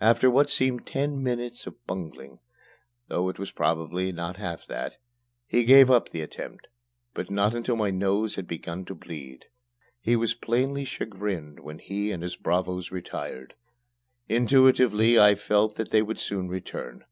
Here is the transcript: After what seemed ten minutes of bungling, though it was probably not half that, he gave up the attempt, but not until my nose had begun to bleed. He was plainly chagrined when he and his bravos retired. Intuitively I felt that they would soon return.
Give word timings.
After 0.00 0.30
what 0.30 0.48
seemed 0.48 0.86
ten 0.86 1.20
minutes 1.24 1.66
of 1.66 1.84
bungling, 1.88 2.38
though 3.08 3.28
it 3.28 3.36
was 3.36 3.50
probably 3.50 4.12
not 4.12 4.36
half 4.36 4.64
that, 4.66 4.98
he 5.44 5.64
gave 5.64 5.90
up 5.90 6.10
the 6.10 6.20
attempt, 6.20 6.68
but 7.14 7.32
not 7.32 7.52
until 7.52 7.74
my 7.74 7.90
nose 7.90 8.36
had 8.36 8.46
begun 8.46 8.84
to 8.84 8.94
bleed. 8.94 9.46
He 10.00 10.14
was 10.14 10.34
plainly 10.34 10.84
chagrined 10.84 11.58
when 11.58 11.80
he 11.80 12.12
and 12.12 12.22
his 12.22 12.36
bravos 12.36 12.92
retired. 12.92 13.54
Intuitively 14.28 15.18
I 15.18 15.34
felt 15.34 15.74
that 15.74 15.90
they 15.90 16.00
would 16.00 16.20
soon 16.20 16.46
return. 16.48 17.04